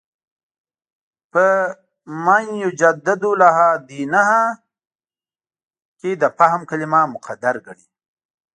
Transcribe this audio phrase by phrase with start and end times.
[1.31, 1.45] په
[2.25, 4.43] «مَن یُجَدِّدُ لَهَا دِینَهَا»
[5.99, 7.87] کې د «فهم» کلمه مقدر ګڼي.